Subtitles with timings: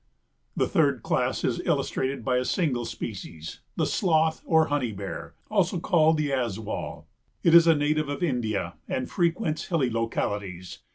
[0.57, 5.79] The third class is illustrated by a single species, the Sloth, or Honey Bear, also
[5.79, 7.05] called the Aswal.
[7.43, 10.79] It is a native of India and frequents hilly localities.